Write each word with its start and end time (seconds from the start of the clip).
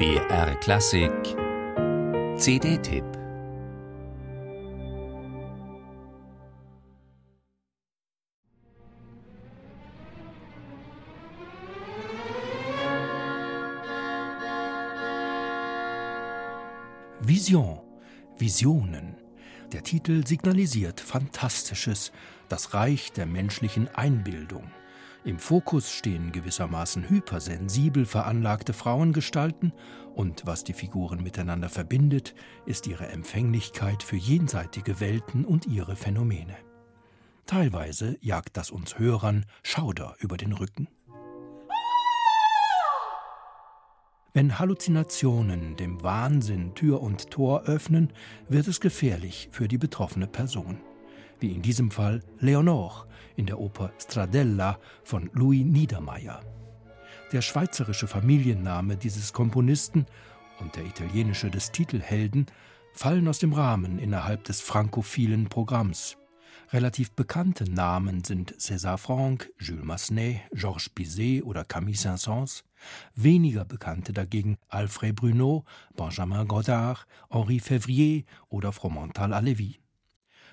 BR 0.00 0.54
Klassik 0.60 1.12
CD-Tipp 2.38 3.04
Vision, 17.20 17.80
Visionen. 18.38 19.16
Der 19.70 19.82
Titel 19.82 20.26
signalisiert 20.26 20.98
Fantastisches, 20.98 22.10
das 22.48 22.72
Reich 22.72 23.12
der 23.12 23.26
menschlichen 23.26 23.94
Einbildung. 23.94 24.64
Im 25.22 25.38
Fokus 25.38 25.92
stehen 25.92 26.32
gewissermaßen 26.32 27.10
hypersensibel 27.10 28.06
veranlagte 28.06 28.72
Frauengestalten, 28.72 29.72
und 30.14 30.46
was 30.46 30.64
die 30.64 30.72
Figuren 30.72 31.22
miteinander 31.22 31.68
verbindet, 31.68 32.34
ist 32.64 32.86
ihre 32.86 33.06
Empfänglichkeit 33.08 34.02
für 34.02 34.16
jenseitige 34.16 34.98
Welten 34.98 35.44
und 35.44 35.66
ihre 35.66 35.94
Phänomene. 35.94 36.56
Teilweise 37.44 38.16
jagt 38.22 38.56
das 38.56 38.70
uns 38.70 38.98
Hörern 38.98 39.44
Schauder 39.62 40.16
über 40.20 40.38
den 40.38 40.52
Rücken. 40.52 40.88
Wenn 44.32 44.58
Halluzinationen 44.58 45.76
dem 45.76 46.02
Wahnsinn 46.02 46.74
Tür 46.74 47.02
und 47.02 47.30
Tor 47.30 47.64
öffnen, 47.64 48.12
wird 48.48 48.68
es 48.68 48.80
gefährlich 48.80 49.48
für 49.52 49.68
die 49.68 49.78
betroffene 49.78 50.28
Person 50.28 50.80
wie 51.40 51.52
in 51.52 51.62
diesem 51.62 51.90
Fall 51.90 52.22
Leonore 52.38 53.06
in 53.36 53.46
der 53.46 53.58
Oper 53.58 53.92
Stradella 53.98 54.78
von 55.02 55.30
Louis 55.32 55.64
Niedermeyer. 55.64 56.40
Der 57.32 57.42
schweizerische 57.42 58.06
Familienname 58.06 58.96
dieses 58.96 59.32
Komponisten 59.32 60.06
und 60.60 60.76
der 60.76 60.84
italienische 60.84 61.50
des 61.50 61.72
Titelhelden 61.72 62.46
fallen 62.92 63.28
aus 63.28 63.38
dem 63.38 63.52
Rahmen 63.52 63.98
innerhalb 63.98 64.44
des 64.44 64.60
frankophilen 64.60 65.48
Programms. 65.48 66.16
Relativ 66.72 67.10
bekannte 67.12 67.64
Namen 67.64 68.22
sind 68.22 68.54
César 68.56 68.96
Franck, 68.96 69.50
Jules 69.58 69.84
Massenet, 69.84 70.42
Georges 70.52 70.88
Bizet 70.88 71.42
oder 71.42 71.64
Camille 71.64 71.96
Saint-Saëns. 71.96 72.62
Weniger 73.14 73.64
bekannte 73.64 74.12
dagegen 74.12 74.56
Alfred 74.68 75.16
Bruneau, 75.16 75.64
Benjamin 75.96 76.46
Godard, 76.46 77.06
Henri 77.28 77.58
Février 77.58 78.24
oder 78.48 78.72
Fromental 78.72 79.32
Alevi. 79.32 79.80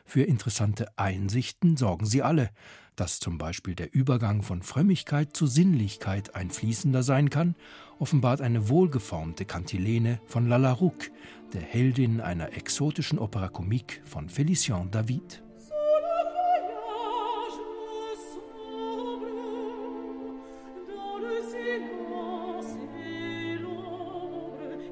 Für 0.08 0.24
interessante 0.24 0.88
Einsichten 0.98 1.76
sorgen 1.76 2.06
sie 2.06 2.24
alle, 2.24 2.50
dass 2.96 3.20
zum 3.20 3.38
Beispiel 3.38 3.76
der 3.76 3.94
Übergang 3.94 4.42
von 4.42 4.64
Frömmigkeit 4.64 5.36
zu 5.36 5.48
Sinnlichkeit 5.48 6.34
ein 6.34 6.50
fließender 6.50 7.04
sein 7.04 7.30
kann, 7.30 7.56
offenbart 8.00 8.40
eine 8.40 8.70
wohlgeformte 8.70 9.44
Kantilene 9.44 10.22
von 10.26 10.48
Lala 10.48 10.72
Rouque, 10.72 11.12
der 11.54 11.62
Heldin 11.62 12.22
einer 12.22 12.54
exotischen 12.54 13.20
Opera 13.20 13.50
comique 13.50 14.02
von 14.06 14.30
Félicien 14.30 14.90
David. 14.90 15.44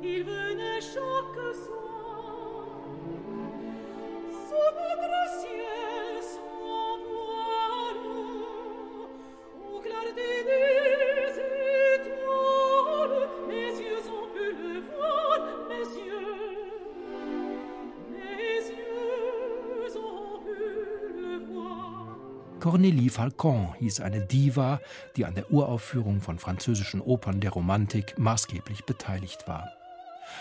il 0.08 0.24
venait 0.24 0.82
chaque 0.82 1.56
soir 1.66 1.85
Cornélie 22.66 23.12
Falcon 23.12 23.76
hieß 23.78 24.00
eine 24.00 24.22
Diva, 24.22 24.82
die 25.16 25.26
an 25.26 25.36
der 25.36 25.52
Uraufführung 25.52 26.20
von 26.20 26.40
französischen 26.40 27.00
Opern 27.00 27.40
der 27.40 27.52
Romantik 27.52 28.18
maßgeblich 28.18 28.86
beteiligt 28.86 29.48
war. 29.48 29.70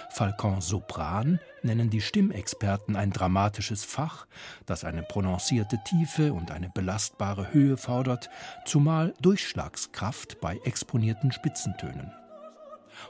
Falcon 0.08 0.62
Sopran 0.62 1.38
nennen 1.62 1.90
die 1.90 2.00
Stimmexperten 2.00 2.96
ein 2.96 3.10
dramatisches 3.10 3.84
Fach, 3.84 4.26
das 4.64 4.84
eine 4.84 5.02
prononcierte 5.02 5.78
Tiefe 5.84 6.32
und 6.32 6.50
eine 6.50 6.70
belastbare 6.70 7.52
Höhe 7.52 7.76
fordert, 7.76 8.30
zumal 8.64 9.12
Durchschlagskraft 9.20 10.40
bei 10.40 10.56
exponierten 10.64 11.30
Spitzentönen. 11.30 12.10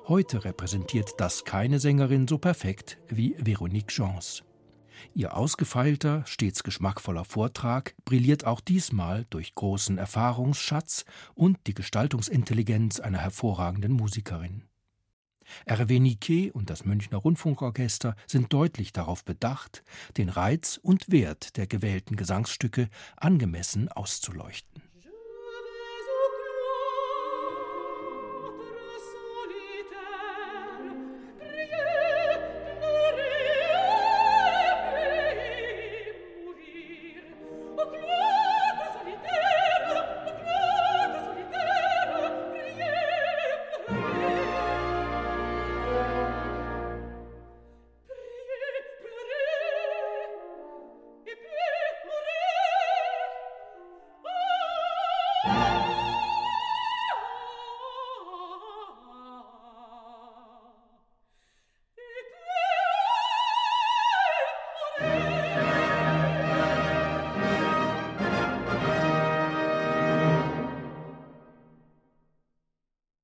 Heute 0.08 0.44
repräsentiert 0.44 1.12
das 1.18 1.44
keine 1.44 1.78
Sängerin 1.78 2.26
so 2.26 2.38
perfekt 2.38 2.98
wie 3.06 3.36
Veronique 3.38 3.96
Jans. 3.96 4.42
Ihr 5.14 5.36
ausgefeilter, 5.36 6.24
stets 6.26 6.62
geschmackvoller 6.62 7.24
Vortrag 7.24 7.94
brilliert 8.04 8.44
auch 8.46 8.60
diesmal 8.60 9.26
durch 9.30 9.54
großen 9.54 9.98
Erfahrungsschatz 9.98 11.04
und 11.34 11.58
die 11.66 11.74
Gestaltungsintelligenz 11.74 13.00
einer 13.00 13.18
hervorragenden 13.18 13.92
Musikerin. 13.92 14.64
RW 15.68 16.00
Niquet 16.00 16.52
und 16.52 16.70
das 16.70 16.84
Münchner 16.84 17.18
Rundfunkorchester 17.18 18.16
sind 18.26 18.52
deutlich 18.52 18.92
darauf 18.92 19.24
bedacht, 19.24 19.82
den 20.16 20.30
Reiz 20.30 20.78
und 20.82 21.10
Wert 21.10 21.56
der 21.56 21.66
gewählten 21.66 22.16
Gesangsstücke 22.16 22.88
angemessen 23.16 23.88
auszuleuchten 23.90 24.83